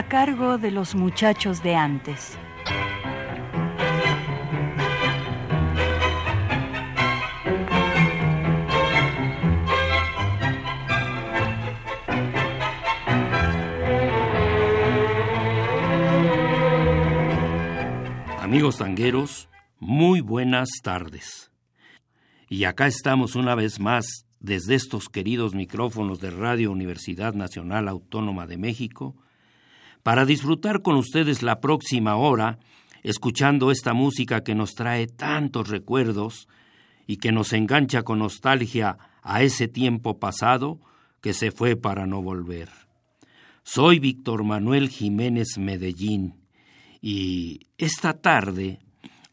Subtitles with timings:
[0.00, 2.38] A cargo de los muchachos de antes.
[18.40, 21.52] Amigos tangueros, muy buenas tardes.
[22.48, 28.46] Y acá estamos una vez más desde estos queridos micrófonos de Radio Universidad Nacional Autónoma
[28.46, 29.14] de México
[30.02, 32.58] para disfrutar con ustedes la próxima hora,
[33.02, 36.48] escuchando esta música que nos trae tantos recuerdos
[37.06, 40.80] y que nos engancha con nostalgia a ese tiempo pasado
[41.20, 42.70] que se fue para no volver.
[43.62, 46.40] Soy Víctor Manuel Jiménez Medellín
[47.02, 48.80] y esta tarde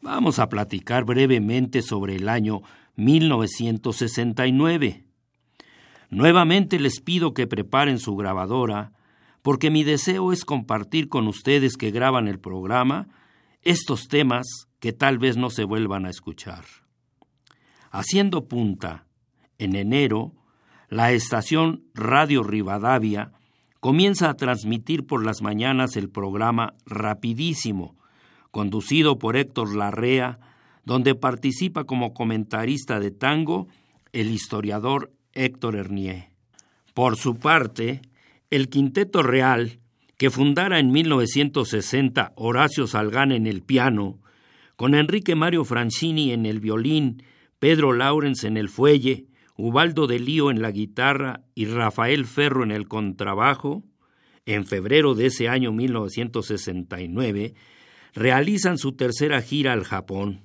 [0.00, 2.62] vamos a platicar brevemente sobre el año
[2.96, 5.04] 1969.
[6.10, 8.92] Nuevamente les pido que preparen su grabadora
[9.42, 13.08] porque mi deseo es compartir con ustedes que graban el programa
[13.62, 14.46] estos temas
[14.80, 16.64] que tal vez no se vuelvan a escuchar.
[17.90, 19.06] Haciendo punta,
[19.58, 20.32] en enero,
[20.88, 23.32] la estación Radio Rivadavia
[23.80, 27.96] comienza a transmitir por las mañanas el programa Rapidísimo,
[28.50, 30.38] conducido por Héctor Larrea,
[30.84, 33.68] donde participa como comentarista de tango
[34.12, 36.30] el historiador Héctor Hernier.
[36.94, 38.00] Por su parte,
[38.50, 39.80] el Quinteto Real,
[40.16, 44.20] que fundara en 1960 Horacio Salgán en el piano,
[44.76, 47.22] con Enrique Mario Francini en el violín,
[47.58, 52.70] Pedro Laurens en el fuelle, Ubaldo de Lío en la guitarra y Rafael Ferro en
[52.70, 53.84] el contrabajo,
[54.46, 57.54] en febrero de ese año 1969,
[58.14, 60.42] realizan su tercera gira al Japón.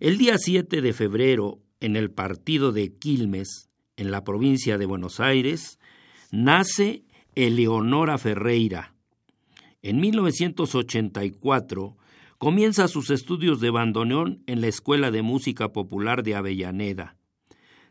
[0.00, 5.20] El día 7 de febrero, en el partido de Quilmes, en la provincia de Buenos
[5.20, 5.78] Aires,
[6.30, 7.04] nace
[7.34, 8.94] Eleonora Ferreira.
[9.82, 11.96] En 1984
[12.38, 17.16] comienza sus estudios de bandoneón en la Escuela de Música Popular de Avellaneda.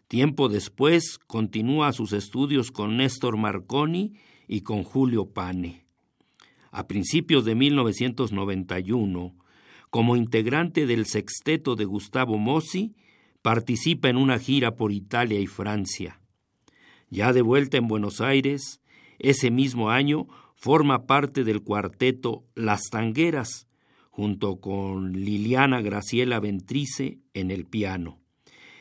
[0.08, 4.14] Tiempo después continúa sus estudios con Néstor Marconi
[4.48, 5.86] y con Julio Pane.
[6.72, 9.36] A principios de 1991,
[9.90, 12.96] como integrante del sexteto de Gustavo Mossi,
[13.42, 16.19] participa en una gira por Italia y Francia.
[17.10, 18.82] Ya de vuelta en Buenos Aires,
[19.18, 23.68] ese mismo año forma parte del cuarteto Las Tangueras,
[24.10, 28.20] junto con Liliana Graciela Ventrice en el piano,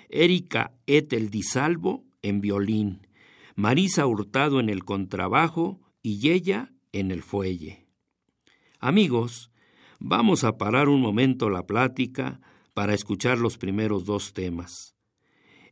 [0.08, 3.06] Erika Etel Di Salvo en violín,
[3.54, 7.86] Marisa Hurtado en el contrabajo y ella en el fuelle.
[8.80, 9.50] Amigos,
[9.98, 12.40] vamos a parar un momento la plática
[12.74, 14.94] para escuchar los primeros dos temas.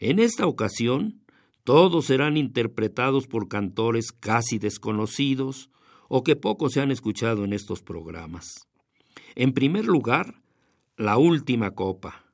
[0.00, 1.25] En esta ocasión,
[1.66, 5.68] todos serán interpretados por cantores casi desconocidos
[6.08, 8.68] o que poco se han escuchado en estos programas.
[9.34, 10.42] En primer lugar,
[10.96, 12.24] La Última Copa,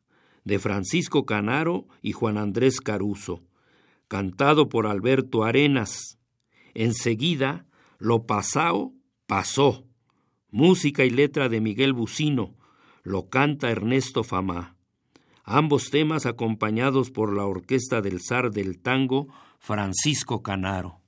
[0.45, 3.43] de Francisco Canaro y Juan Andrés Caruso,
[4.07, 6.19] cantado por Alberto Arenas.
[6.75, 7.65] Enseguida,
[7.99, 8.93] Lo Pasao
[9.27, 9.87] pasó,
[10.51, 12.55] música y letra de Miguel Bucino,
[13.03, 14.77] lo canta Ernesto Famá
[15.45, 21.02] ambos temas acompañados por la orquesta del zar del tango Francisco Canaro.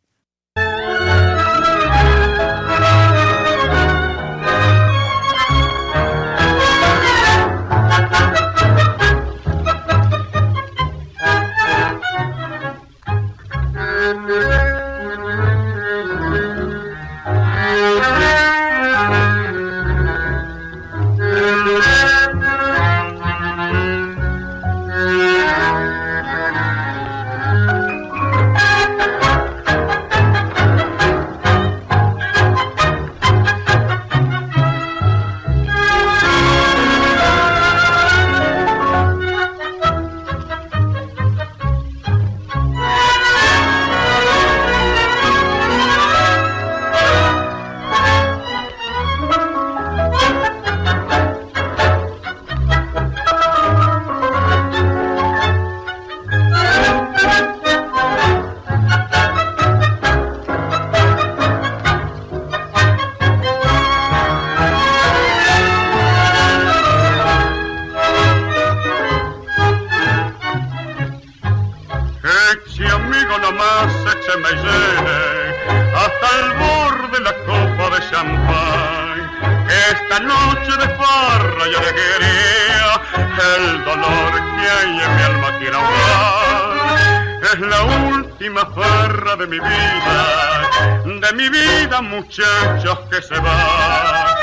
[87.54, 90.70] Es la última farra de mi vida,
[91.04, 94.34] de mi vida muchachos que se va.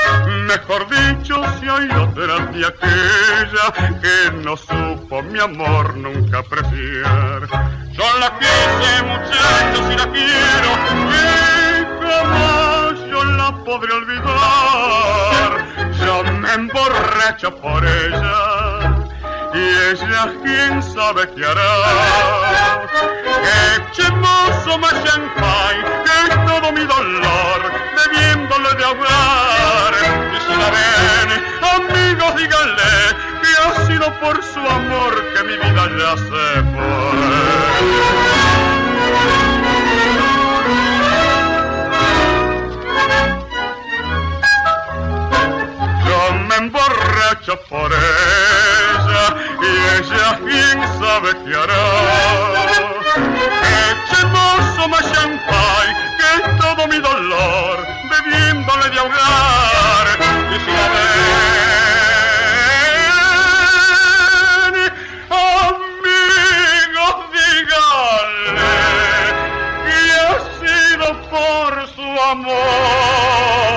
[0.46, 7.48] Mejor dicho, si hay otra de aquella que no supo mi amor nunca apreciar.
[7.92, 10.70] Yo la quise muchachos y la quiero
[11.10, 15.50] y jamás yo la podré olvidar.
[16.02, 18.51] Yo me emborracho por ella
[19.54, 21.72] y ella quién sabe qué hará.
[23.76, 27.60] Echemos más champagne, que es todo mi dolor,
[27.96, 29.94] bebiéndole de ahogar.
[30.32, 31.28] Y si la ven,
[31.76, 32.92] amigos, díganle
[33.42, 37.02] que ha sido por su amor que mi vida ya se fue.
[46.06, 48.61] Yo me emborracho por ella
[49.62, 49.64] y
[49.98, 51.84] ella bien sabe qué hará.
[53.90, 57.76] Echemos más champagne que todo mi dolor,
[58.10, 60.06] bebiéndole de ahogar.
[60.50, 61.06] Y si la ven,
[65.80, 68.66] amigos, díganle
[69.84, 70.30] que ha
[70.60, 73.71] sido por su amor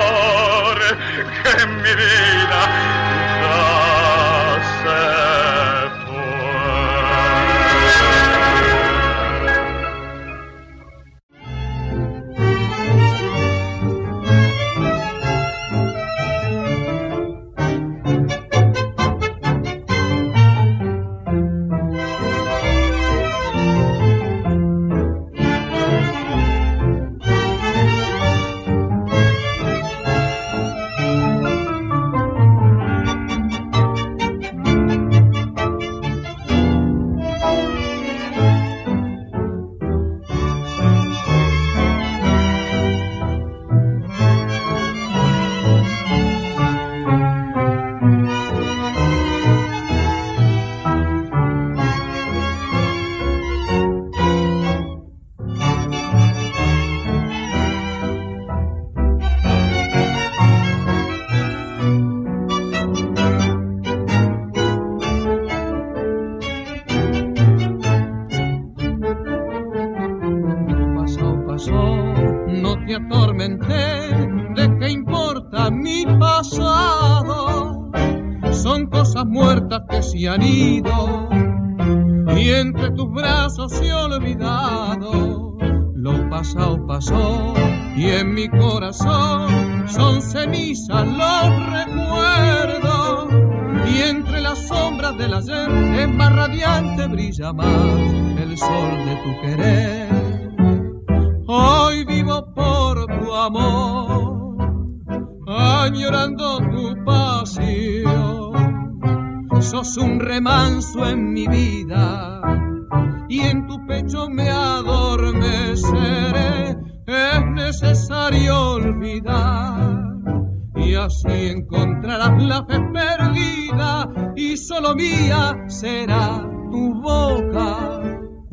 [99.26, 99.65] tu querer.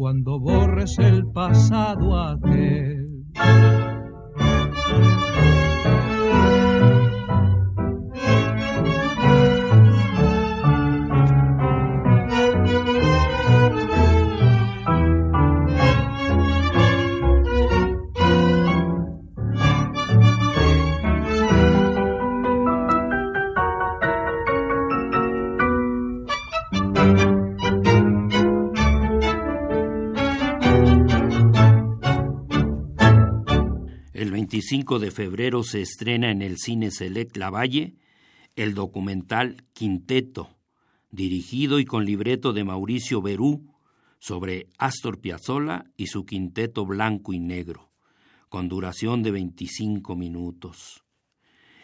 [0.04, 3.24] Cuando borres el pasado aquel.
[34.74, 37.94] El 25 de febrero se estrena en el Cine Select Lavalle
[38.56, 40.58] el documental Quinteto,
[41.12, 43.72] dirigido y con libreto de Mauricio Berú,
[44.18, 47.92] sobre Astor Piazzolla y su quinteto blanco y negro,
[48.50, 51.04] con duración de 25 minutos.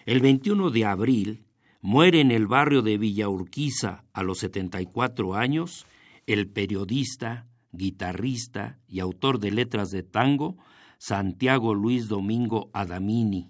[0.08, 1.44] El 21 de abril
[1.82, 5.86] muere en el barrio de Villa Urquiza a los 74 años
[6.26, 10.58] el periodista, guitarrista y autor de letras de tango
[11.00, 13.50] Santiago Luis Domingo Adamini.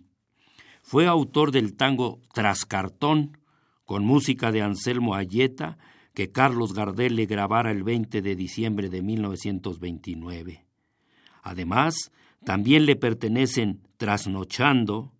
[0.84, 3.40] Fue autor del tango Trascartón,
[3.86, 5.80] con música de Anselmo Ayeta,
[6.14, 10.66] que Carlos Gardel le grabara el 20 de diciembre de 1929.
[11.42, 12.12] Además,
[12.46, 15.12] también le pertenecen Trasnochando,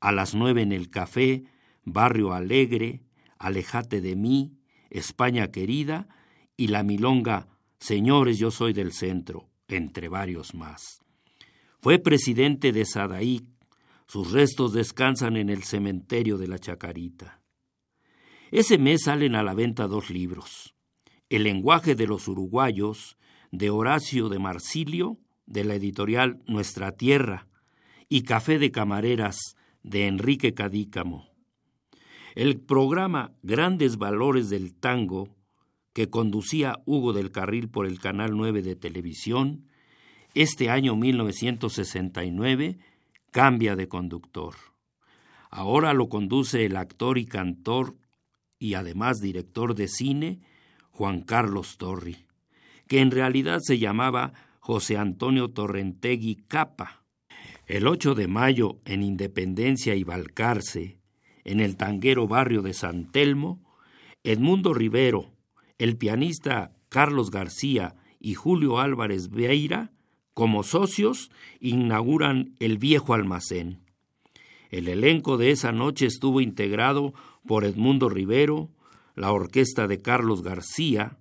[0.00, 1.44] A las nueve en el café,
[1.84, 3.02] Barrio Alegre,
[3.38, 4.56] Alejate de mí,
[4.90, 6.08] España querida
[6.56, 7.48] y la milonga
[7.78, 11.03] Señores, yo soy del centro, entre varios más.
[11.84, 13.42] Fue presidente de Sadaí.
[14.06, 17.42] Sus restos descansan en el cementerio de la Chacarita.
[18.50, 20.74] Ese mes salen a la venta dos libros.
[21.28, 23.18] El lenguaje de los uruguayos,
[23.52, 27.48] de Horacio de Marsilio, de la editorial Nuestra Tierra,
[28.08, 29.36] y Café de Camareras,
[29.82, 31.28] de Enrique Cadícamo.
[32.34, 35.36] El programa Grandes Valores del Tango,
[35.92, 39.66] que conducía Hugo del Carril por el Canal 9 de televisión,
[40.34, 42.78] este año 1969
[43.30, 44.54] cambia de conductor.
[45.50, 47.96] Ahora lo conduce el actor y cantor
[48.58, 50.40] y además director de cine
[50.90, 52.26] Juan Carlos Torri,
[52.88, 57.04] que en realidad se llamaba José Antonio Torrentegui Capa.
[57.66, 60.98] El 8 de mayo, en Independencia y Balcarce,
[61.44, 63.62] en el tanguero barrio de San Telmo,
[64.22, 65.32] Edmundo Rivero,
[65.78, 69.93] el pianista Carlos García y Julio Álvarez Beira,
[70.34, 73.80] como socios, inauguran el viejo almacén.
[74.70, 77.14] El elenco de esa noche estuvo integrado
[77.46, 78.70] por Edmundo Rivero,
[79.14, 81.18] la orquesta de Carlos García,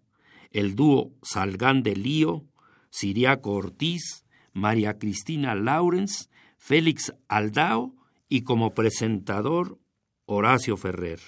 [0.52, 2.46] el dúo Salgán de Lío,
[2.90, 7.94] Siriaco Ortiz, María Cristina Laurens, Félix Aldao
[8.30, 9.78] y como presentador
[10.26, 11.20] Horacio Ferrer.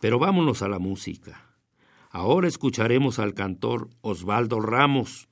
[0.00, 1.56] Pero vámonos a la música.
[2.10, 5.28] Ahora escucharemos al cantor Osvaldo Ramos,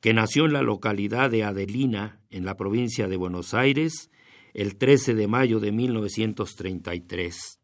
[0.00, 4.10] que nació en la localidad de Adelina, en la provincia de Buenos Aires,
[4.54, 7.60] el 13 de mayo de 1933.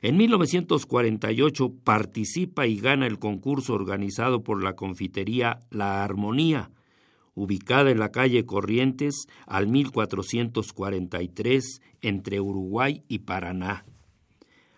[0.00, 6.70] En 1948 participa y gana el concurso organizado por la confitería La Armonía,
[7.34, 13.84] ubicada en la calle Corrientes al 1443 entre Uruguay y Paraná.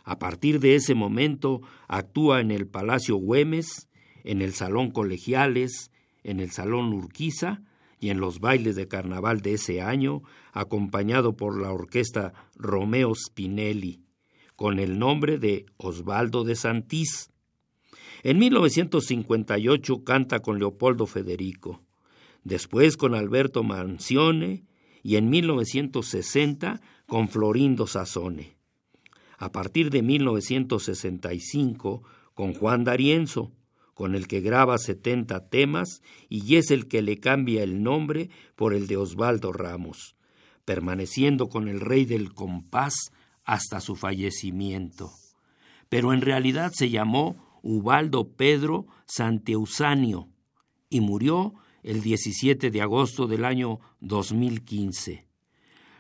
[0.05, 3.89] A partir de ese momento actúa en el Palacio Güemes,
[4.25, 5.91] en el Salón Colegiales,
[6.25, 7.63] en el Salón Urquiza
[8.01, 14.03] y en los bailes de carnaval de ese año, acompañado por la orquesta Romeo Spinelli,
[14.57, 17.31] con el nombre de Osvaldo de Santís.
[18.25, 21.83] En 1958 canta con Leopoldo Federico,
[22.43, 24.65] después con Alberto Mancione
[25.05, 28.55] y en 1960 con Florindo Sassone
[29.39, 32.03] a partir de 1965
[32.35, 33.53] con Juan D'Arienzo,
[33.95, 38.75] con el que graba 70 temas y es el que le cambia el nombre por
[38.75, 40.17] el de Osvaldo Ramos,
[40.65, 42.95] permaneciendo con el rey del compás
[43.45, 45.11] hasta su fallecimiento.
[45.89, 50.29] Pero en realidad se llamó Ubaldo Pedro Santeusanio
[50.91, 55.27] y murió el 17 de agosto del año 2015.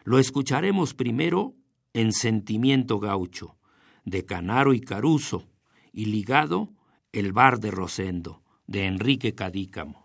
[0.04, 1.54] Lo escucharemos primero
[1.92, 3.56] en Sentimiento Gaucho,
[4.04, 5.46] de Canaro y Caruso,
[5.92, 6.74] y ligado
[7.14, 10.03] El Bar de Rosendo, de Enrique Cadícamo.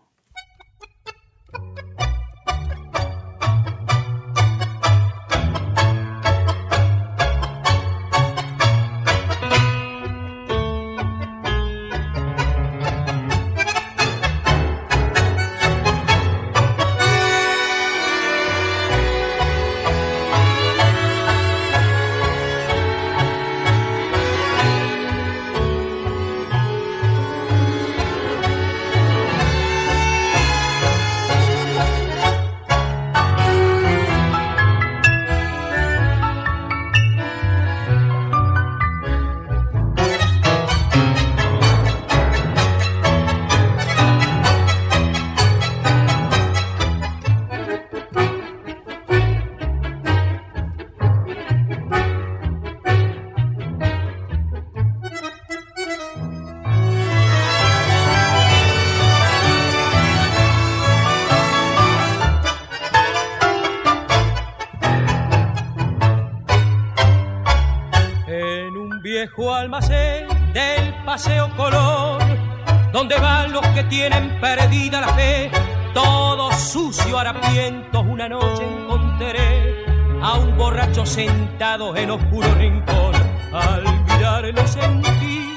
[73.89, 75.51] Tienen perdida la fe,
[75.93, 79.86] todo sucio, harapientos, una noche encontré
[80.22, 83.13] a un borracho sentado en oscuro rincón.
[83.51, 85.51] Al mirarlo sentí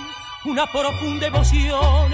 [0.46, 2.12] una profunda emoción,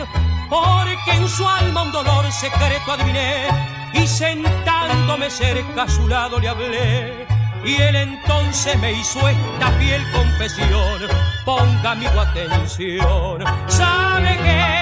[0.50, 3.46] porque en su alma un dolor secreto adiviné,
[3.94, 7.28] y sentándome cerca a su lado le hablé
[7.64, 11.00] y él entonces me hizo esta fiel confesión.
[11.44, 14.77] Ponga mi atención, sabe que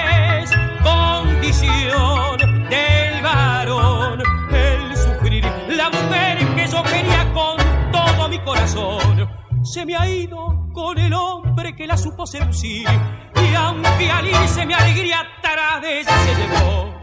[1.57, 7.57] condición del varón el sufrir la mujer que yo quería con
[7.91, 9.29] todo mi corazón.
[9.63, 12.87] se me ha ido con el hombre que la supo seducir.
[13.35, 16.93] Y aunque al irse mi alegría atrás de ella se llevó,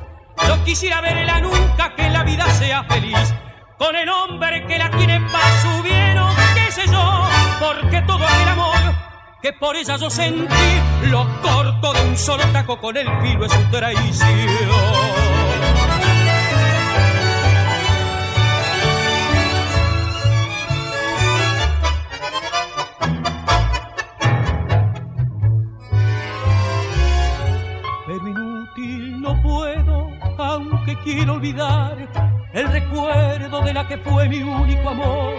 [0.47, 3.35] yo quisiera verla nunca que la vida sea feliz
[3.79, 7.25] con el hombre que la tiene para su bien o qué sé yo,
[7.61, 9.04] porque todo aquel amor
[9.45, 13.53] que por ella yo sentí lo corto de un solo taco con el filo es
[13.53, 14.31] su traición.
[30.39, 31.97] aunque quiero olvidar
[32.53, 35.35] el recuerdo de la que fue mi único amor.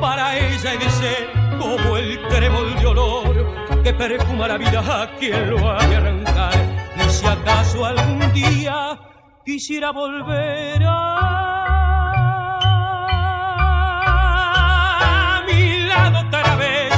[0.00, 5.10] Para ella he de ser como el trébol de olor que perfuma la vida a
[5.18, 6.54] quien lo ha de arrancar.
[6.96, 8.98] Y si acaso algún día
[9.44, 11.42] quisiera volver a
[15.46, 16.92] mi lado otra vez,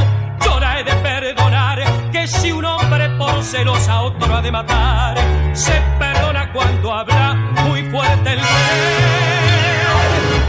[0.45, 5.17] yo de perdonar que si un hombre por celos a otro ha de matar,
[5.53, 7.35] se perdona cuando habla
[7.67, 8.41] muy fuerte el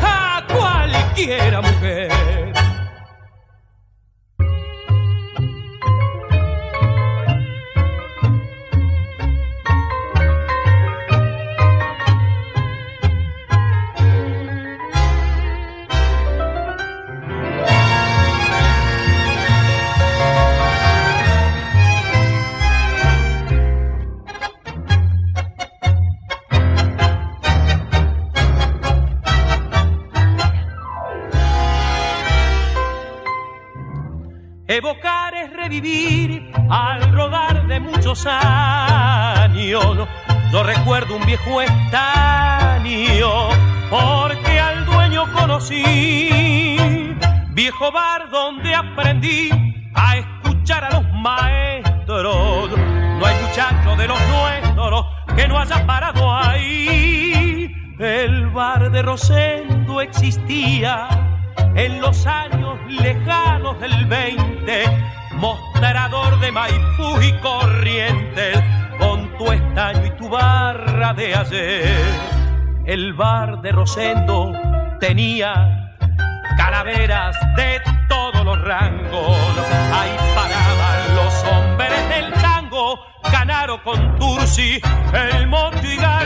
[0.01, 2.18] a cualquiera mujer.
[37.91, 40.07] Muchos años.
[40.51, 43.29] Yo recuerdo un viejo estaño
[43.89, 47.15] porque al dueño conocí.
[47.51, 49.49] Viejo bar donde aprendí
[49.93, 52.69] a escuchar a los maestros.
[53.19, 57.71] No hay muchacho de los nuestros que no haya parado ahí.
[57.99, 61.07] El bar de Rosendo existía
[61.75, 64.83] en los años lejanos del 20,
[65.33, 68.57] mostrador de Maipú y Corrientes,
[68.99, 72.39] con tu estaño y tu barra de ayer.
[72.85, 74.53] El bar de Rosendo
[74.99, 75.95] tenía
[76.57, 79.37] calaveras de todos los rangos,
[79.93, 82.99] ahí paraban los hombres del tango,
[83.31, 84.81] Canaro con Tursi,
[85.13, 86.18] el Monte y Gardel.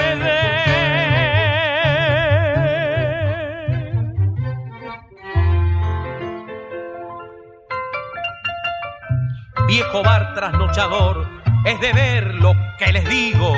[9.94, 11.30] Viejo bar trasnochador,
[11.66, 13.54] es de ver lo que les digo.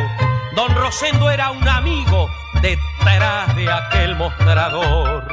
[0.56, 2.30] Don Rosendo era un amigo
[2.62, 5.28] detrás de aquel mostrador.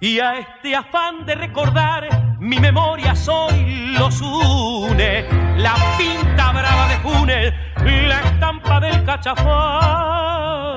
[0.00, 5.26] Y a este afán de recordar, mi memoria soy los une.
[5.58, 7.54] La pinta brava de Funes,
[7.84, 9.04] la estampa del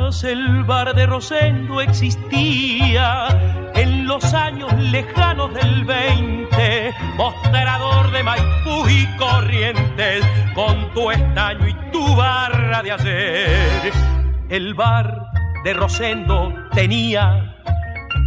[0.07, 3.27] El bar de Rosendo existía
[3.75, 11.73] en los años lejanos del 20, mostrador de Maipú y Corrientes, con tu estaño y
[11.91, 13.91] tu barra de ayer.
[14.47, 15.25] El bar
[15.65, 17.57] de Rosendo tenía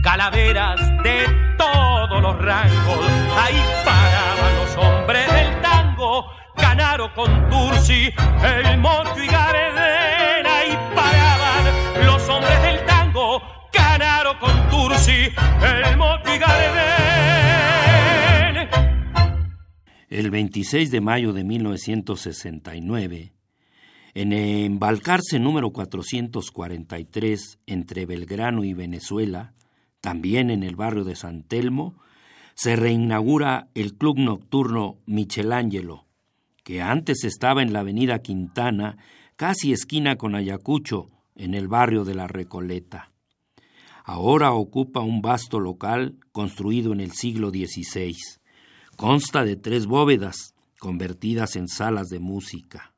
[0.03, 3.07] calaveras de todos los rangos,
[3.43, 8.13] ahí paraban los hombres del tango, Canaro con Tursi,
[8.45, 10.50] el Mocho y Gardel,
[14.31, 15.99] Canaro con Tursi, el
[20.09, 23.33] y El 26 de mayo de 1969,
[24.15, 29.55] en embalcarse número 443 entre Belgrano y Venezuela,
[30.01, 31.95] también en el barrio de San Telmo,
[32.55, 36.07] se reinaugura el club nocturno Michelangelo,
[36.63, 38.99] que antes estaba en la avenida Quintana,
[39.37, 43.10] casi esquina con Ayacucho, en el barrio de la Recoleta.
[44.05, 48.17] Ahora ocupa un vasto local construido en el siglo XVI.
[48.97, 52.93] Consta de tres bóvedas, convertidas en salas de música.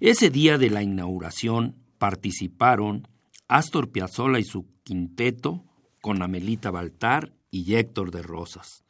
[0.00, 3.08] Ese día de la inauguración participaron
[3.48, 5.64] Astor Piazzolla y su quinteto,
[6.00, 8.84] con Amelita Baltar y Héctor de Rosas,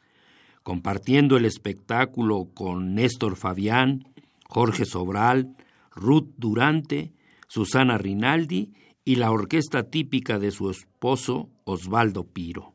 [0.63, 4.05] compartiendo el espectáculo con Néstor Fabián,
[4.49, 5.57] Jorge Sobral,
[5.95, 7.13] Ruth Durante,
[7.49, 8.75] Susana Rinaldi
[9.07, 12.75] y la orquesta típica de su esposo Osvaldo Piro.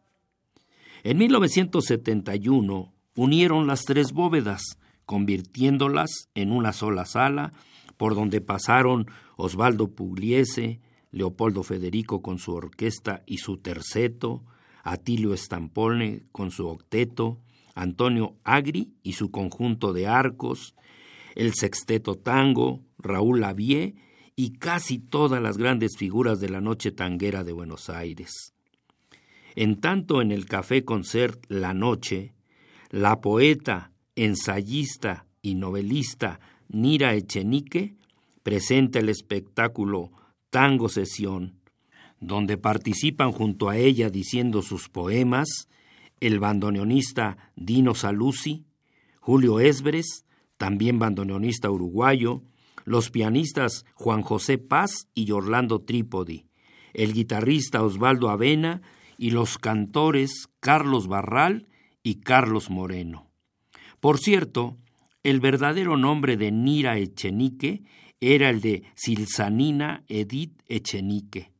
[1.03, 4.63] En 1971 unieron las tres bóvedas,
[5.05, 7.51] convirtiéndolas en una sola sala,
[7.97, 10.79] por donde pasaron Osvaldo Pugliese,
[11.11, 14.45] Leopoldo Federico con su orquesta y su terceto,
[14.83, 17.41] Atilio Estampone con su octeto,
[17.75, 20.75] Antonio Agri y su conjunto de arcos,
[21.35, 23.95] el sexteto tango, Raúl Lavie
[24.41, 28.55] y casi todas las grandes figuras de la noche tanguera de Buenos Aires.
[29.53, 32.33] En tanto en el Café Concert La Noche,
[32.89, 37.93] la poeta, ensayista y novelista Nira Echenique
[38.41, 40.09] presenta el espectáculo
[40.49, 41.59] Tango Sesión,
[42.19, 45.67] donde participan junto a ella diciendo sus poemas
[46.19, 48.65] el bandoneonista Dino Saluzzi,
[49.19, 50.25] Julio Esbres,
[50.57, 52.41] también bandoneonista uruguayo,
[52.85, 56.45] los pianistas Juan José Paz y Orlando Trípodi,
[56.93, 58.81] el guitarrista Osvaldo Avena
[59.17, 61.67] y los cantores Carlos Barral
[62.03, 63.29] y Carlos Moreno.
[63.99, 64.77] Por cierto,
[65.23, 67.83] el verdadero nombre de Nira Echenique
[68.19, 71.51] era el de Silsanina Edith Echenique.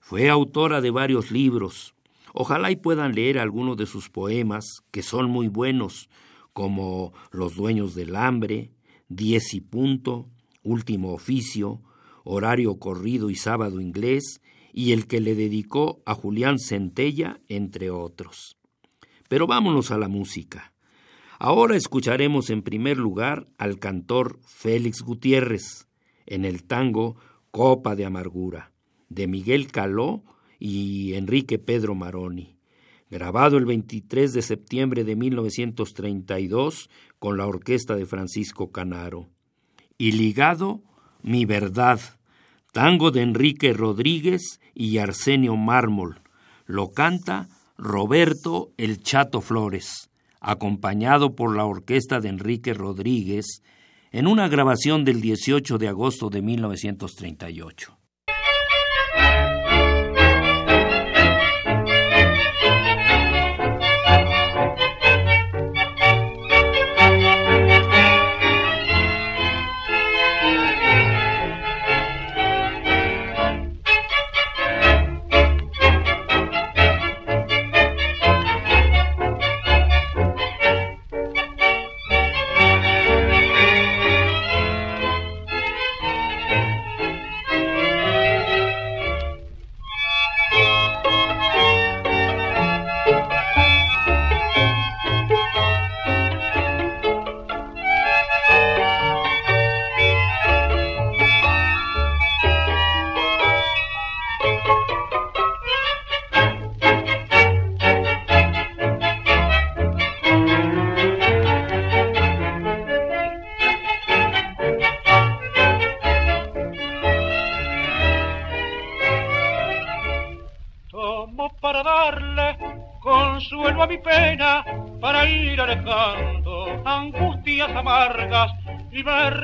[0.00, 1.94] Fue autora de varios libros.
[2.32, 6.08] Ojalá y puedan leer algunos de sus poemas, que son muy buenos,
[6.52, 8.72] como Los dueños del hambre,
[9.08, 10.28] Diez y punto,
[10.62, 11.82] Último oficio,
[12.24, 14.40] Horario corrido y sábado inglés,
[14.72, 18.58] y el que le dedicó a Julián Centella, entre otros.
[19.28, 20.72] Pero vámonos a la música.
[21.38, 25.88] Ahora escucharemos en primer lugar al cantor Félix Gutiérrez
[26.26, 27.16] en el tango
[27.50, 28.72] Copa de Amargura,
[29.08, 30.24] de Miguel Caló
[30.58, 32.58] y Enrique Pedro Maroni,
[33.10, 39.30] grabado el 23 de septiembre de 1932 con la orquesta de Francisco Canaro,
[39.98, 40.80] y ligado
[41.22, 42.00] Mi Verdad,
[42.72, 46.22] tango de Enrique Rodríguez y Arsenio Mármol,
[46.64, 50.08] lo canta Roberto El Chato Flores
[50.40, 53.62] acompañado por la orquesta de Enrique Rodríguez,
[54.10, 57.97] en una grabación del 18 de agosto de 1938.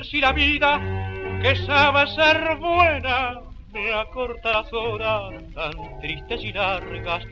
[0.04, 0.80] Si la vida
[1.42, 3.40] que sabe ser buena
[3.72, 7.24] me acorta las horas tan tristes y largas.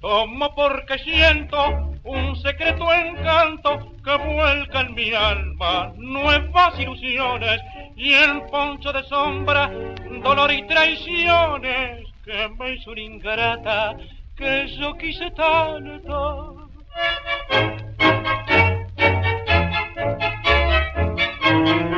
[0.00, 7.60] Tomo porque siento un secreto encanto que vuelca en mi alma nuevas ilusiones
[7.96, 9.70] y el poncho de sombra,
[10.22, 13.96] dolor y traiciones que me hizo ingrata
[14.36, 16.70] que yo quise tanto.
[21.46, 21.95] thank you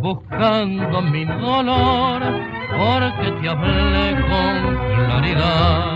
[0.00, 2.22] buscando mi dolor
[2.78, 5.89] porque te hablé con claridad.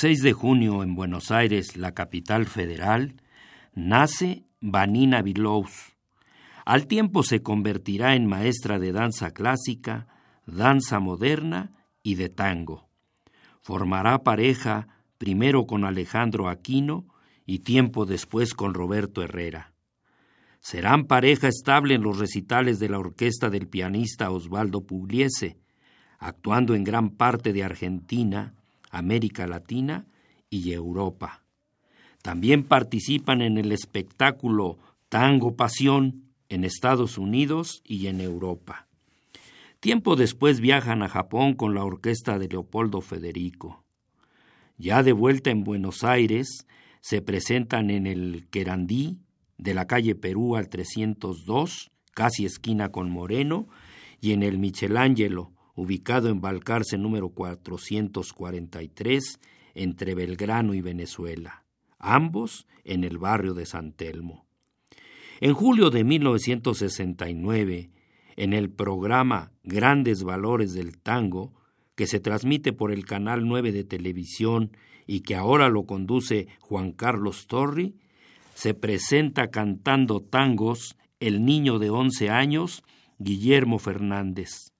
[0.00, 3.16] 6 de junio en Buenos Aires, la capital federal,
[3.74, 5.96] nace Vanina Vilous.
[6.64, 10.06] Al tiempo se convertirá en maestra de danza clásica,
[10.46, 11.72] danza moderna
[12.04, 12.88] y de tango.
[13.60, 14.86] Formará pareja
[15.18, 17.08] primero con Alejandro Aquino
[17.44, 19.72] y tiempo después con Roberto Herrera.
[20.60, 25.58] Serán pareja estable en los recitales de la orquesta del pianista Osvaldo Pugliese,
[26.20, 28.54] actuando en gran parte de Argentina,
[28.90, 30.06] América Latina
[30.50, 31.42] y Europa.
[32.22, 38.88] También participan en el espectáculo Tango Pasión en Estados Unidos y en Europa.
[39.80, 43.84] Tiempo después viajan a Japón con la orquesta de Leopoldo Federico.
[44.76, 46.66] Ya de vuelta en Buenos Aires,
[47.00, 49.18] se presentan en el Querandí
[49.56, 53.68] de la calle Perú al 302, casi esquina con Moreno,
[54.20, 59.38] y en el Michelangelo, ubicado en Balcarce número 443,
[59.76, 61.62] entre Belgrano y Venezuela,
[62.00, 64.44] ambos en el barrio de San Telmo.
[65.40, 67.92] En julio de 1969,
[68.34, 71.54] en el programa Grandes Valores del Tango,
[71.94, 74.72] que se transmite por el Canal 9 de televisión
[75.06, 77.94] y que ahora lo conduce Juan Carlos Torri,
[78.54, 82.82] se presenta cantando tangos el niño de 11 años,
[83.20, 84.72] Guillermo Fernández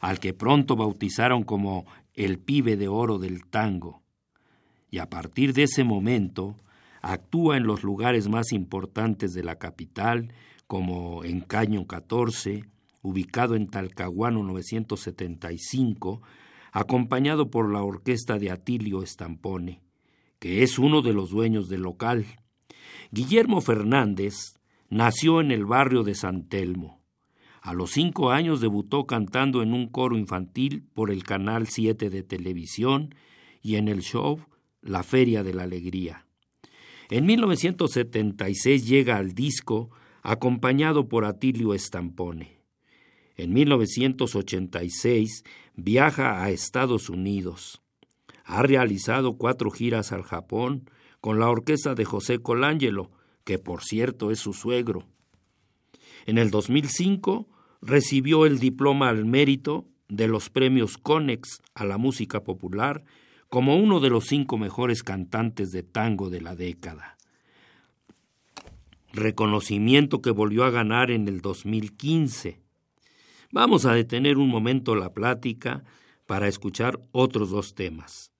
[0.00, 4.02] al que pronto bautizaron como el pibe de oro del tango.
[4.90, 6.56] Y a partir de ese momento
[7.02, 10.32] actúa en los lugares más importantes de la capital,
[10.66, 12.64] como en Caño 14,
[13.02, 16.22] ubicado en Talcahuano 975,
[16.72, 19.80] acompañado por la orquesta de Atilio Estampone,
[20.38, 22.26] que es uno de los dueños del local.
[23.10, 24.58] Guillermo Fernández
[24.90, 26.97] nació en el barrio de San Telmo.
[27.60, 32.22] A los cinco años debutó cantando en un coro infantil por el Canal 7 de
[32.22, 33.14] televisión
[33.62, 34.40] y en el show
[34.80, 36.26] La Feria de la Alegría.
[37.10, 39.90] En 1976 llega al disco
[40.22, 42.58] acompañado por Atilio Estampone.
[43.36, 45.44] En 1986
[45.74, 47.80] viaja a Estados Unidos.
[48.44, 50.90] Ha realizado cuatro giras al Japón
[51.20, 53.10] con la orquesta de José Colangelo,
[53.44, 55.06] que por cierto es su suegro.
[56.28, 57.48] En el 2005
[57.80, 63.02] recibió el diploma al mérito de los premios Conex a la música popular
[63.48, 67.16] como uno de los cinco mejores cantantes de tango de la década.
[69.10, 72.60] Reconocimiento que volvió a ganar en el 2015.
[73.50, 75.82] Vamos a detener un momento la plática
[76.26, 78.34] para escuchar otros dos temas.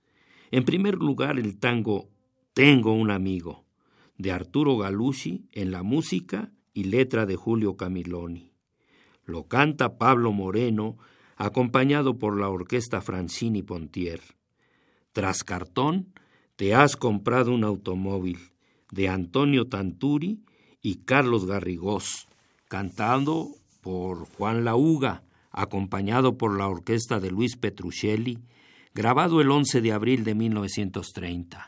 [0.51, 2.11] En primer lugar, el tango
[2.53, 3.65] Tengo un amigo,
[4.19, 8.53] de Arturo Galucci en la música y letra de Julio Camiloni.
[9.25, 10.97] Lo canta Pablo Moreno,
[11.37, 14.21] acompañado por la orquesta Francini Pontier.
[15.11, 16.15] Tras cartón,
[16.55, 18.39] te has comprado un automóvil,
[18.93, 20.45] de Antonio Tanturi
[20.81, 22.29] y Carlos Garrigós,
[22.69, 23.49] cantado
[23.81, 28.39] por Juan Lauga, acompañado por la orquesta de Luis Petruccelli,
[28.95, 31.67] grabado el 11 de abril de 1930.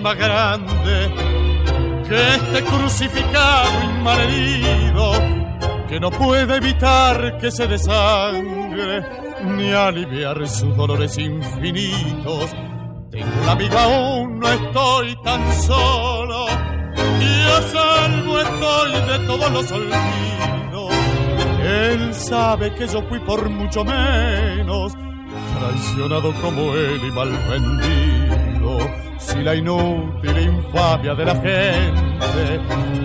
[0.00, 1.12] Lástima grande,
[2.08, 5.12] que esté crucificado y malherido,
[5.88, 9.04] que no puede evitar que se desangre,
[9.44, 12.50] ni aliviar sus dolores infinitos.
[13.10, 16.46] Tengo un amigo aún, no estoy tan solo,
[17.20, 20.94] y a salvo estoy de todos los olvidos.
[21.62, 24.94] Él sabe que yo fui por mucho menos
[25.58, 29.09] traicionado como él y mal vendido.
[29.20, 32.60] Si la inútil infamia de la gente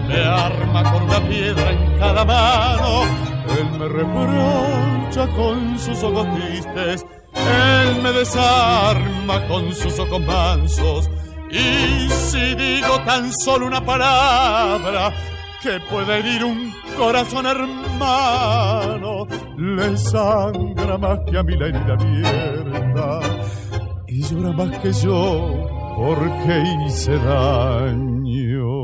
[0.08, 3.04] me arma con una piedra en cada mano,
[3.60, 11.10] él me reprocha con sus ojos tristes, él me desarma con sus ojos mansos.
[11.52, 15.14] Y si digo tan solo una palabra,
[15.62, 23.20] que puede herir un corazón hermano, le sangra más que a mí la herida abierta
[24.08, 25.65] y llora más que yo
[25.96, 28.76] porque hice daño.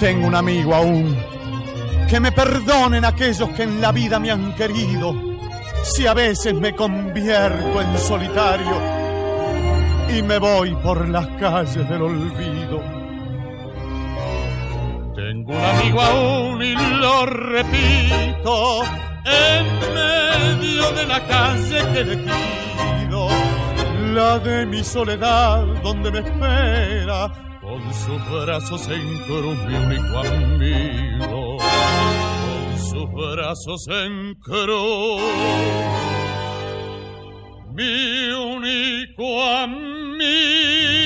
[0.00, 1.16] Tengo un amigo aún,
[2.08, 5.28] que me perdonen aquellos que en la vida me han querido
[5.82, 8.98] si a veces me convierto en solitario
[10.16, 12.97] y me voy por las calles del olvido.
[15.48, 18.82] Un amigo aún y lo repito,
[19.24, 23.28] en medio de la calle que elegido,
[24.14, 31.58] la de mi soledad donde me espera, con sus brazos en cruz mi único amigo
[32.90, 35.22] sus brazos en cruz.
[37.74, 40.97] Mi único amigo.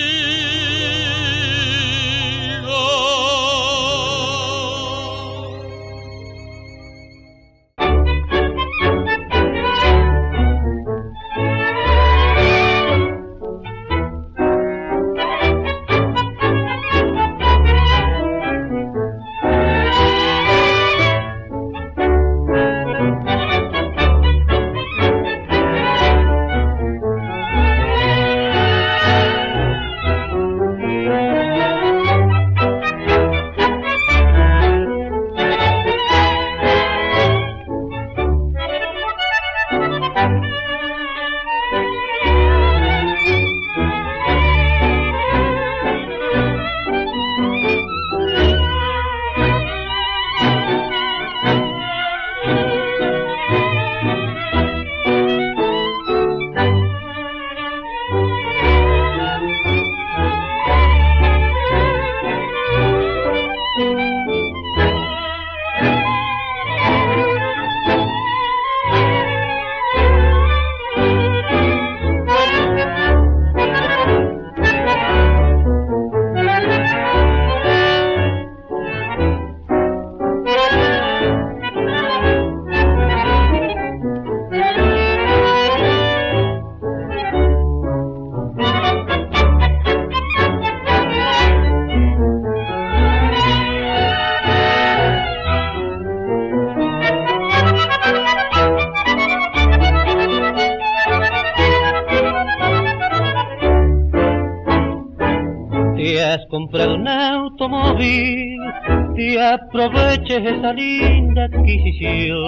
[109.38, 112.44] Aproveches esa linda adquisición.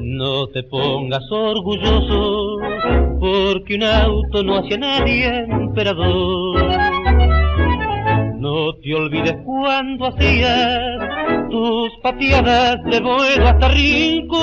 [0.00, 2.58] No te pongas orgulloso
[3.20, 6.62] porque un auto no hace a nadie emperador.
[8.38, 14.42] No te olvides cuando hacías tus pateadas de vuelo hasta Rincón,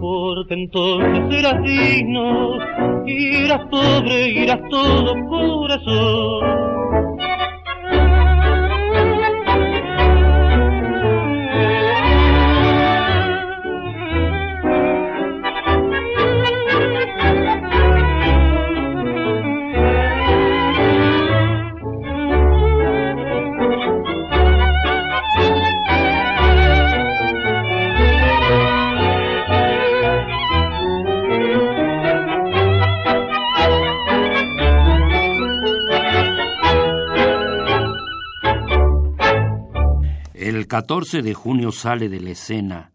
[0.00, 2.58] porque entonces eras digno,
[3.06, 6.73] eras pobre, eras todo corazón.
[40.74, 42.90] 14 de junio sale de la escena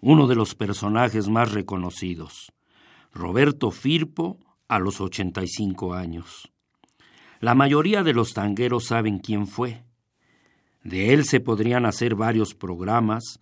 [0.00, 2.52] uno de los personajes más reconocidos,
[3.12, 6.50] Roberto Firpo, a los 85 años.
[7.38, 9.84] La mayoría de los tangueros saben quién fue.
[10.82, 13.38] De él se podrían hacer varios programas,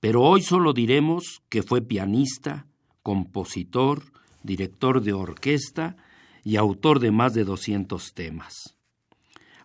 [0.00, 2.64] pero hoy solo diremos que fue pianista,
[3.02, 4.02] compositor,
[4.44, 5.98] director de orquesta
[6.42, 8.78] y autor de más de 200 temas.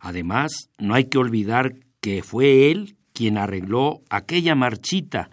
[0.01, 5.29] Además, no hay que olvidar que fue él quien arregló aquella marchita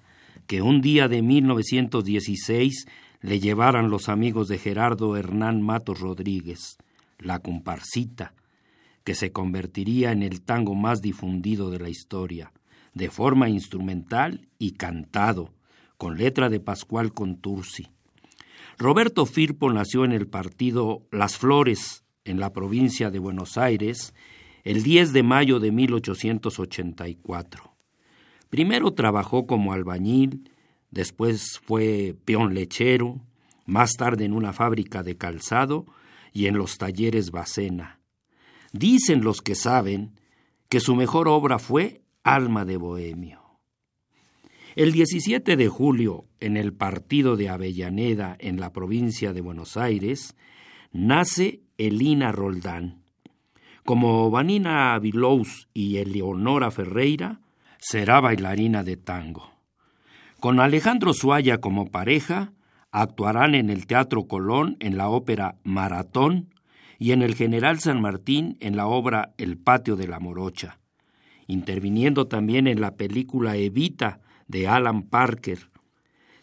[0.46, 2.84] que un día de 1916
[3.22, 6.76] le llevaran los amigos de Gerardo Hernán Matos Rodríguez,
[7.18, 8.34] la comparsita,
[9.04, 12.52] que se convertiría en el tango más difundido de la historia,
[12.92, 15.54] de forma instrumental y cantado,
[15.96, 17.88] con letra de Pascual Contursi.
[18.76, 24.12] Roberto Firpo nació en el partido Las Flores, en la provincia de Buenos Aires,
[24.62, 27.77] el 10 de mayo de 1884.
[28.50, 30.50] Primero trabajó como albañil,
[30.90, 33.20] después fue peón lechero,
[33.66, 35.86] más tarde en una fábrica de calzado
[36.32, 38.00] y en los talleres Bacena.
[38.72, 40.12] Dicen los que saben
[40.68, 43.40] que su mejor obra fue Alma de Bohemio.
[44.76, 50.36] El 17 de julio, en el partido de Avellaneda, en la provincia de Buenos Aires,
[50.92, 53.02] nace Elina Roldán.
[53.84, 57.40] Como Vanina Vilous y Eleonora Ferreira,
[57.78, 59.50] será bailarina de tango.
[60.40, 62.52] Con Alejandro Suaya como pareja,
[62.90, 66.54] actuarán en el Teatro Colón en la ópera Maratón
[66.98, 70.78] y en el General San Martín en la obra El Patio de la Morocha,
[71.46, 75.70] interviniendo también en la película Evita de Alan Parker.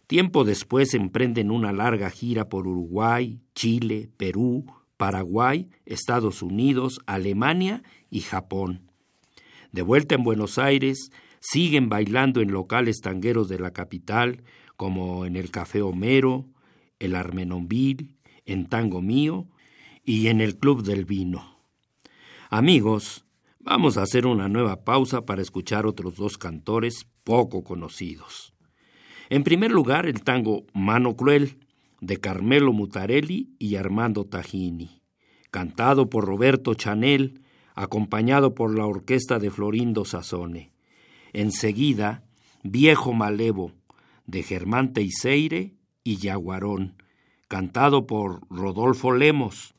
[0.08, 4.66] Tiempo después emprenden una larga gira por Uruguay, Chile, Perú,
[4.98, 8.92] Paraguay, Estados Unidos, Alemania y Japón.
[9.72, 11.12] De vuelta en Buenos Aires,
[11.48, 14.42] siguen bailando en locales tangueros de la capital,
[14.78, 16.48] como en el Café Homero,
[16.98, 18.16] el Armenonville,
[18.46, 19.48] en Tango Mío
[20.04, 21.60] y en el Club del Vino.
[22.50, 23.26] Amigos,
[23.60, 28.56] vamos a hacer una nueva pausa para escuchar otros dos cantores poco conocidos.
[29.30, 31.60] En primer lugar, el tango Mano Cruel,
[32.02, 35.04] de Carmelo Mutarelli y Armando Tajini,
[35.52, 37.42] cantado por Roberto Chanel,
[37.76, 40.75] acompañado por la orquesta de Florindo Sassone.
[41.36, 42.24] Enseguida,
[42.64, 43.74] Viejo Malevo,
[44.26, 46.96] de Germán Teiseire y Yaguarón,
[47.50, 49.76] cantado por Rodolfo Lemos,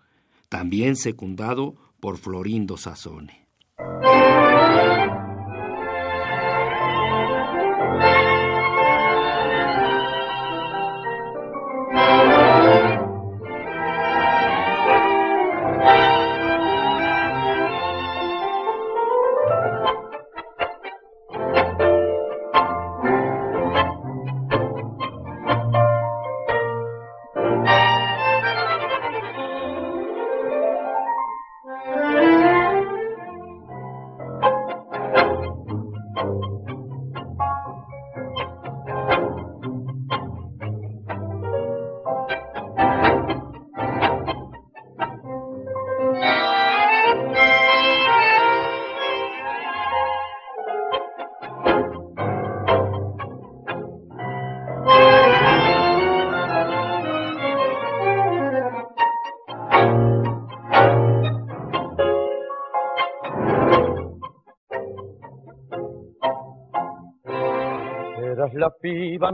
[0.51, 3.47] también secundado por Florindo Sassone.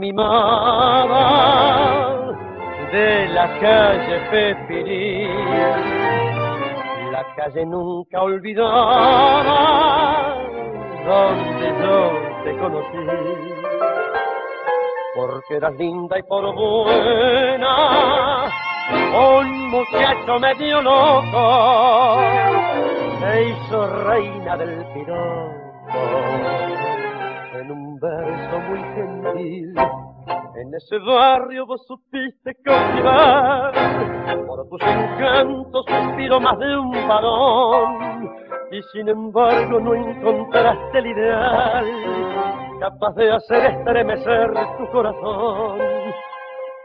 [0.03, 1.23] Mimada
[2.91, 5.29] de la calle Pepiril,
[7.11, 9.57] la calle nunca olvidada
[11.07, 11.97] donde yo
[12.43, 13.05] te conocí.
[15.15, 17.73] porque eras linda y por buena.
[19.37, 22.19] Un muchacho medio loco
[23.19, 25.63] se hizo reina del piropo
[29.35, 33.73] En ese barrio vos supiste cautivar,
[34.45, 38.29] por tus encantos suspiro más de un varón,
[38.71, 41.85] y sin embargo no encontraste el ideal
[42.79, 45.79] capaz de hacer estremecer tu corazón.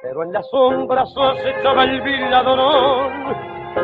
[0.01, 1.05] Pero en la sombra
[1.45, 3.13] echaba el viladorón,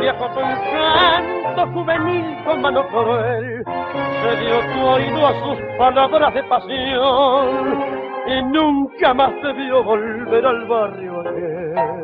[0.00, 6.42] viejo con canto juvenil con mano cruel, se dio tu oído a sus palabras de
[6.44, 12.03] pasión y nunca más vio volver al barrio aquel.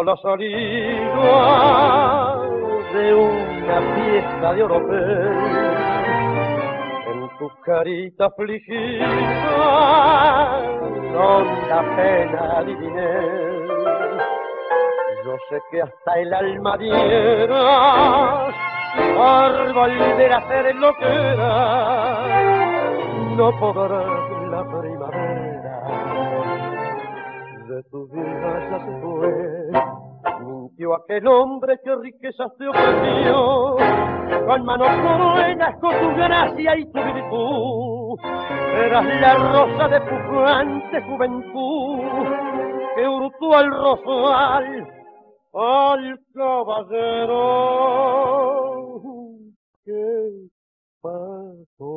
[0.00, 1.28] A la salida
[2.92, 5.38] de una fiesta de oropel.
[7.12, 9.06] En tu carita afligida,
[11.12, 13.12] con la pena adiviné.
[15.24, 18.46] Yo sé que hasta el alma diera
[19.16, 22.26] por volver a ser lo que era.
[23.36, 24.04] No podrá
[24.50, 25.50] la primavera
[27.70, 29.49] de tu vida ya se fue.
[30.80, 33.76] Mintió aquel hombre que riquezas te ofreció,
[34.46, 34.88] con manos
[35.34, 38.18] buenas, con tu gracia y tu virtud.
[38.86, 42.00] Eras la rosa de pujante juventud
[42.96, 44.88] que hurtó al rosal
[45.52, 47.36] al caballero.
[49.84, 50.48] ¿Qué
[51.02, 51.90] pasó?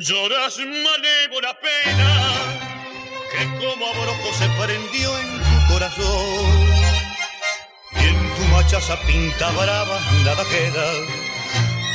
[0.00, 2.10] Lloras malévola pena
[3.32, 6.68] que como abrojo se prendió en tu corazón.
[7.92, 10.86] Y en tu machaza pinta brava nada queda.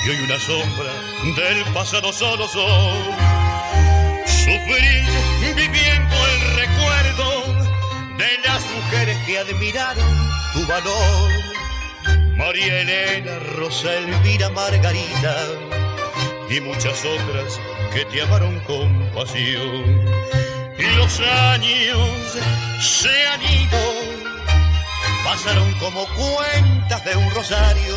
[0.05, 0.91] Y hoy una sombra
[1.37, 3.15] del pasado solo soy.
[4.25, 7.53] Sufrir viviendo el recuerdo
[8.17, 11.31] de las mujeres que admiraron tu valor.
[12.35, 15.35] María Elena, Rosa Elvira, Margarita
[16.49, 17.59] y muchas otras
[17.93, 19.83] que te amaron con pasión.
[20.77, 22.39] Y los años
[22.79, 23.79] se han ido,
[25.23, 27.95] pasaron como cuentas de un rosario.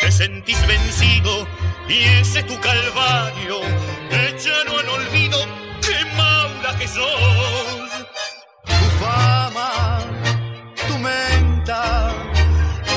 [0.00, 1.46] Te sentís vencido
[1.88, 3.60] y ese es tu calvario.
[4.10, 5.38] Échalo al olvido,
[5.82, 8.04] qué maula que sos.
[8.64, 9.98] Tu fama,
[10.86, 12.12] tu menta,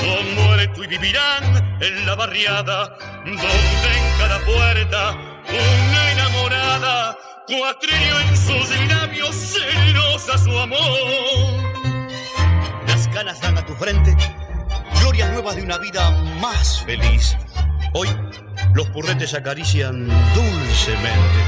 [0.03, 7.17] no muerto y vivirán en la barriada, donde en cada puerta una enamorada,
[7.47, 10.77] cuatrillo en sus labios, celosa su amor.
[12.87, 14.15] Las canas dan a tu frente
[15.01, 17.37] glorias nuevas de una vida más feliz.
[17.93, 18.09] Hoy
[18.73, 21.39] los purretes acarician dulcemente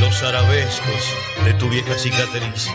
[0.00, 2.70] los arabescos de tu vieja cicatriz.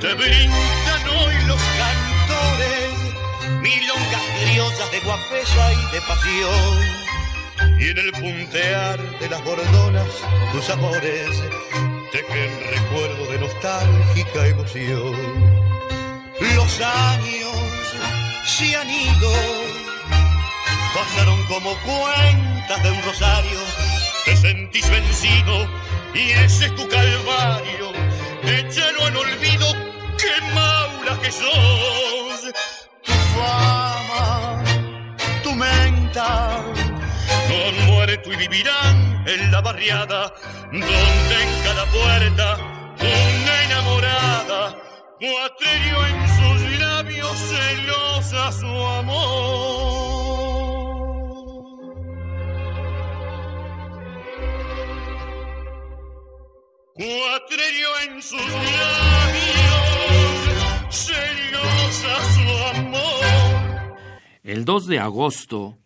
[0.00, 0.77] Te brindan
[4.90, 6.98] de guapesa y de pasión.
[7.80, 10.08] Y en el puntear de las bordonas,
[10.52, 11.28] tus amores
[12.12, 15.58] tejen recuerdo de nostálgica emoción.
[16.54, 17.56] Los años
[18.44, 19.32] se han ido,
[20.94, 23.58] pasaron como cuentas de un rosario.
[24.24, 25.68] Te sentís vencido
[26.14, 27.92] y ese es tu calvario.
[28.42, 29.72] Échalo al olvido,
[30.16, 32.52] qué maula que sos.
[33.04, 33.12] Tu
[35.58, 36.62] tu menta,
[37.48, 40.32] con muerto y vivirán en la barriada,
[40.70, 42.56] donde en cada puerta
[43.00, 44.76] una enamorada,
[45.18, 50.08] cuatrillo en sus labios celosa su amor.
[56.94, 59.48] Cuatrillo en sus labios
[60.90, 62.46] celosa su
[62.76, 63.47] amor.
[64.48, 65.76] El 2 de agosto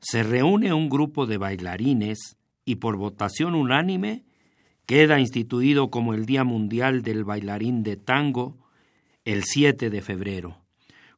[0.00, 4.24] se reúne un grupo de bailarines y por votación unánime
[4.86, 8.56] queda instituido como el Día Mundial del Bailarín de Tango
[9.26, 10.62] el 7 de febrero,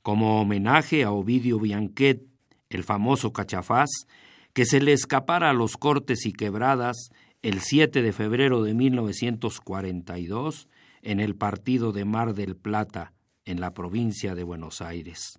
[0.02, 2.24] como homenaje a Ovidio Bianquet,
[2.68, 3.90] el famoso cachafaz,
[4.52, 7.10] que se le escapara a los cortes y quebradas
[7.42, 10.66] el 7 de febrero de 1942
[11.02, 13.12] en el partido de Mar del Plata,
[13.44, 15.38] en la provincia de Buenos Aires.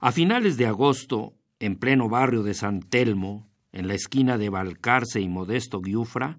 [0.00, 5.20] A finales de agosto, en pleno barrio de San Telmo, en la esquina de Balcarce
[5.20, 6.38] y Modesto Giufra,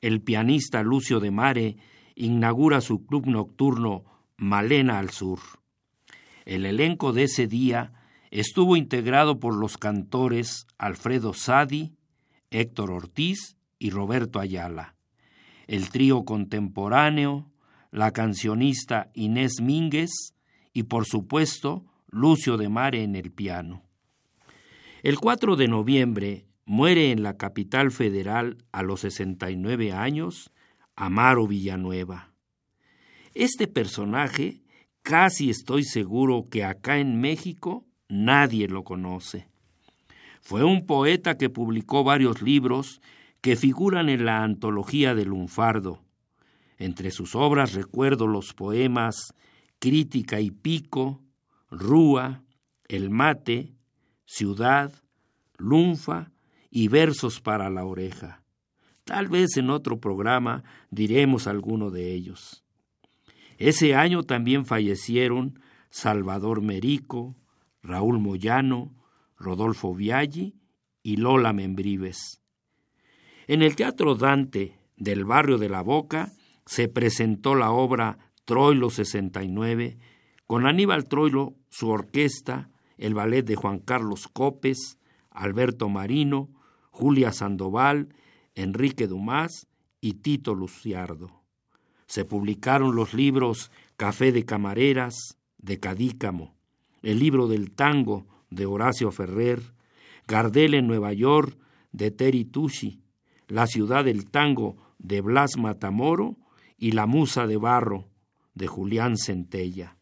[0.00, 1.76] el pianista Lucio de Mare
[2.16, 4.04] inaugura su club nocturno
[4.36, 5.38] Malena al Sur.
[6.44, 7.92] El elenco de ese día
[8.32, 11.94] estuvo integrado por los cantores Alfredo Sadi,
[12.50, 14.96] Héctor Ortiz y Roberto Ayala,
[15.68, 17.48] el trío contemporáneo,
[17.92, 20.10] la cancionista Inés Mínguez
[20.72, 23.82] y por supuesto Lucio de Mare en el piano.
[25.02, 30.50] El 4 de noviembre muere en la capital federal a los 69 años
[30.96, 32.32] Amaro Villanueva.
[33.34, 34.62] Este personaje
[35.02, 39.48] casi estoy seguro que acá en México nadie lo conoce.
[40.40, 43.00] Fue un poeta que publicó varios libros
[43.40, 46.02] que figuran en la antología del lunfardo.
[46.78, 49.34] Entre sus obras recuerdo los poemas
[49.78, 51.22] Crítica y Pico,
[51.70, 52.42] Rúa,
[52.88, 53.74] El Mate,
[54.24, 54.92] Ciudad,
[55.56, 56.30] Lunfa
[56.70, 58.42] y Versos para la Oreja.
[59.04, 62.62] Tal vez en otro programa diremos alguno de ellos.
[63.56, 65.60] Ese año también fallecieron
[65.90, 67.34] Salvador Merico,
[67.82, 68.94] Raúl Moyano,
[69.38, 70.54] Rodolfo Viaggi
[71.02, 72.40] y Lola Membrives.
[73.46, 76.32] En el Teatro Dante del barrio de La Boca
[76.66, 79.98] se presentó la obra Troilo 69
[80.48, 84.98] con Aníbal Troilo, su orquesta, el ballet de Juan Carlos Copes,
[85.30, 86.48] Alberto Marino,
[86.90, 88.14] Julia Sandoval,
[88.54, 89.68] Enrique Dumas
[90.00, 91.42] y Tito Luciardo.
[92.06, 96.56] Se publicaron los libros Café de Camareras, de Cadícamo,
[97.02, 99.74] el libro del tango de Horacio Ferrer,
[100.26, 101.58] Gardel en Nueva York
[101.92, 103.02] de Terry Tucci,
[103.48, 106.38] La ciudad del tango de Blas Matamoro
[106.78, 108.08] y La musa de barro
[108.54, 109.97] de Julián Centella.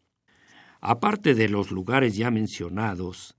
[0.81, 3.35] Aparte de los lugares ya mencionados,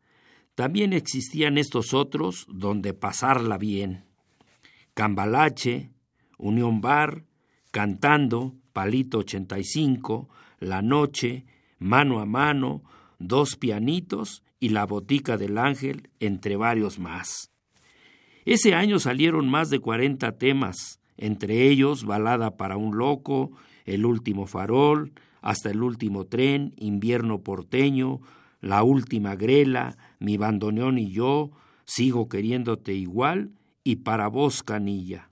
[0.55, 4.05] también existían estos otros donde pasarla bien.
[4.95, 5.91] Cambalache,
[6.37, 7.25] Unión Bar,
[7.71, 10.29] Cantando, Palito 85,
[10.59, 11.45] La Noche,
[11.79, 12.83] Mano a Mano,
[13.19, 17.53] Dos Pianitos y La Botica del Ángel, entre varios más.
[18.45, 23.53] Ese año salieron más de 40 temas, entre ellos Balada para un Loco,
[23.85, 28.21] El Último Farol, Hasta el Último Tren, Invierno Porteño,
[28.61, 31.53] La Última Grela, Mi Bandoneón y yo,
[31.85, 35.31] Sigo queriéndote igual y Para vos Canilla.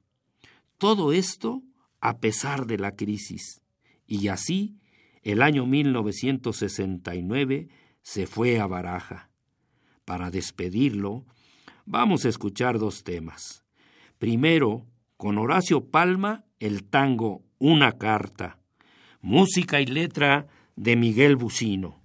[0.79, 1.63] Todo esto
[2.01, 3.61] a pesar de la crisis.
[4.07, 4.79] Y así,
[5.23, 7.69] el año 1969
[8.03, 9.31] se fue a Baraja.
[10.05, 11.25] Para despedirlo,
[11.85, 13.65] vamos a escuchar dos temas.
[14.19, 14.87] Primero,
[15.17, 18.61] con Horacio Palma, el tango Una Carta,
[19.27, 20.47] música y letra
[20.77, 22.01] de Miguel Bucino,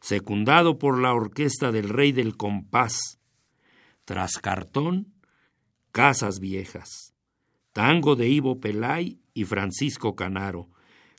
[0.00, 3.20] secundado por la orquesta del Rey del Compás.
[4.04, 5.14] Tras cartón,
[5.92, 7.14] Casas Viejas,
[7.72, 10.68] tango de Ivo Pelay y Francisco Canaro,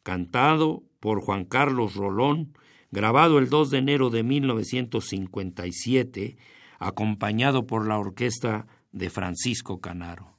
[0.03, 2.51] cantado por Juan Carlos Rolón,
[2.91, 6.36] grabado el 2 de enero de 1957,
[6.80, 10.36] acompañado por la orquesta de Francisco Canaro.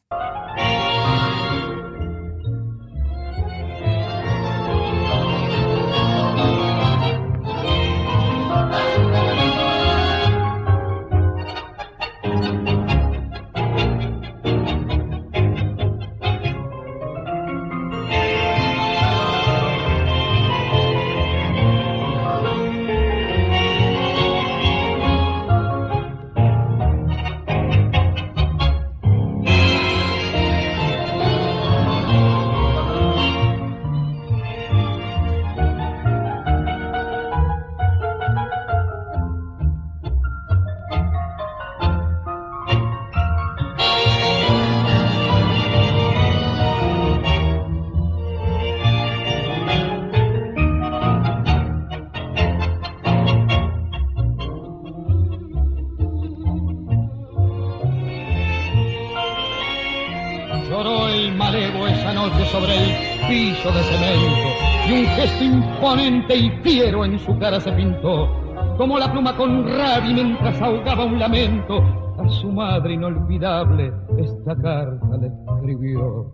[66.26, 68.28] Imponente y fiero en su cara se pintó,
[68.76, 71.82] como la pluma con rabia mientras ahogaba un lamento.
[72.18, 76.32] A su madre inolvidable esta carta le escribió.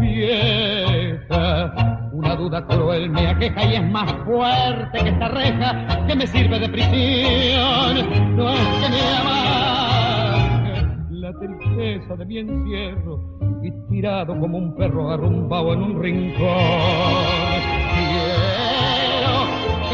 [0.00, 1.74] Vieja,
[2.12, 6.58] una duda cruel me aqueja y es más fuerte que esta reja que me sirve
[6.58, 8.36] de prisión.
[8.36, 13.20] No es que me amargue la tristeza de mi encierro
[13.62, 17.79] y tirado como un perro arrumbado en un rincón.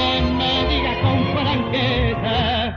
[0.06, 2.76] Que me diga con franqueza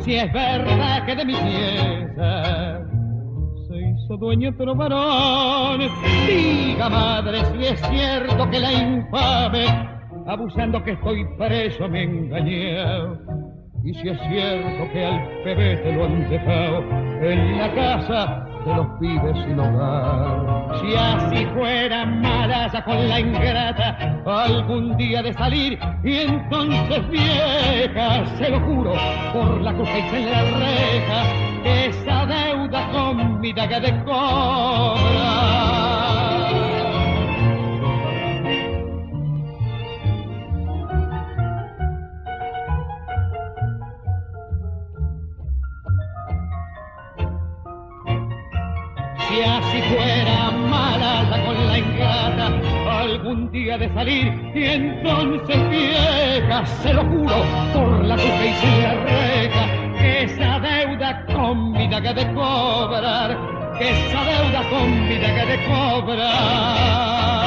[0.00, 2.80] si es verdad que de mi pieza
[3.68, 5.80] se hizo dueño otro varón.
[6.26, 9.66] Diga madre si es cierto que la infame,
[10.26, 12.78] abusando que estoy preso, me engañé.
[13.84, 16.82] Y si es cierto que al te lo han dejado
[17.22, 20.80] en la casa de los pibes sin hogar.
[20.80, 28.50] Si así fuera malaya con la ingrata, algún día de salir y entonces vieja, se
[28.50, 28.92] lo juro,
[29.32, 31.22] por la cruz que en la reja,
[31.64, 35.55] esa deuda con mi daga de cobra.
[49.88, 52.46] Fuera mala con la ingrata,
[53.02, 57.36] algún día de salir y entonces vieja, se lo juro,
[57.72, 59.66] por la tuca y se la reja,
[59.98, 63.38] que esa deuda con mi daga de cobrar,
[63.78, 67.45] que esa deuda con mi daga de cobrar.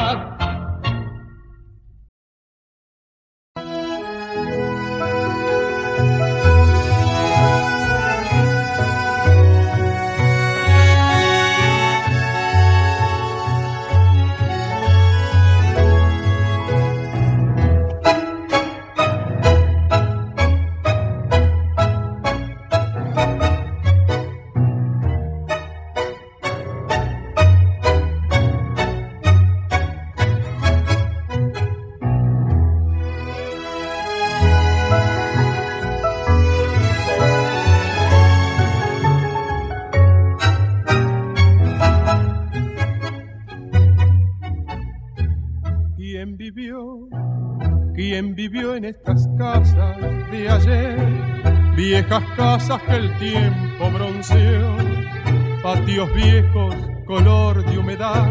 [53.31, 54.77] Tiempo bronceó,
[55.61, 56.75] patios viejos
[57.05, 58.27] color de humedad,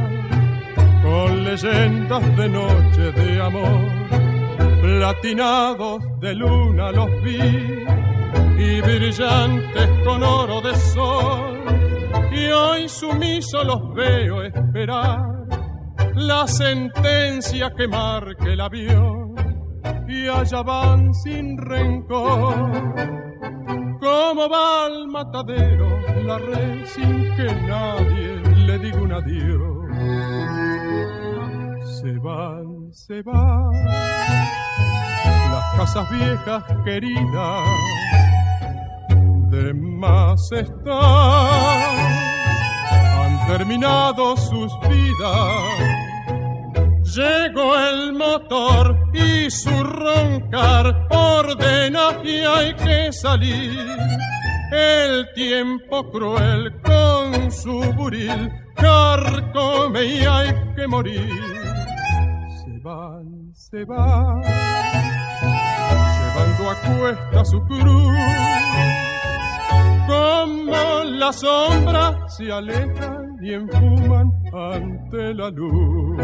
[1.02, 3.86] con leyendas de noche de amor,
[4.82, 7.38] platinados de luna los vi
[8.58, 11.60] y brillantes con oro de sol,
[12.32, 15.20] y hoy sumiso los veo esperar
[16.14, 19.34] la sentencia que marque el avión
[20.08, 23.27] y allá van sin rencor
[24.00, 25.88] como va al matadero
[26.24, 29.88] la red sin que nadie le diga un adiós.
[32.00, 33.70] Se van, se van.
[35.52, 37.68] Las casas viejas queridas,
[39.50, 40.94] de más están,
[43.18, 46.07] han terminado sus vidas
[47.14, 53.78] Llegó el motor y su roncar ordena y hay que salir.
[54.70, 61.30] El tiempo cruel con su buril carcome y hay que morir.
[62.62, 64.42] Se van, se van,
[66.18, 68.16] llevando a cuesta su cruz.
[70.06, 76.18] Como la sombra se alejan y enfuman ante la luz.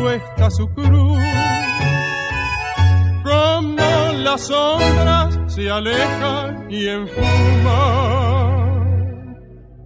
[0.00, 1.22] Cuesta su cruz.
[3.22, 7.20] Como las sombras se alejan y enfuman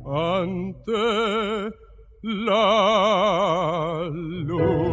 [0.07, 1.73] ante
[2.23, 4.85] la luz.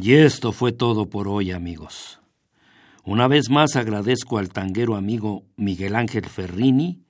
[0.00, 2.17] Y esto fue todo por hoy, amigos.
[3.10, 7.06] Una vez más agradezco al tanguero amigo Miguel Ángel Ferrini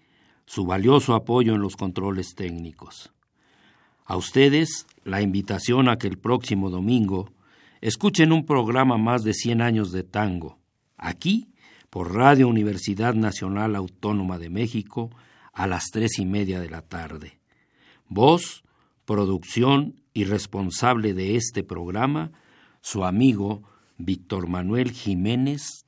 [0.47, 3.13] su valioso apoyo en los controles técnicos.
[4.05, 7.33] A ustedes la invitación a que el próximo domingo
[7.81, 10.61] escuchen un programa más de 100 años de tango,
[10.97, 11.49] aquí
[11.91, 15.11] por Radio Universidad Nacional Autónoma de México
[15.53, 17.41] a las tres y media de la tarde.
[18.07, 18.63] Voz,
[19.05, 22.31] producción y responsable de este programa,
[22.83, 23.65] su amigo
[23.97, 25.88] Víctor Manuel Jiménez,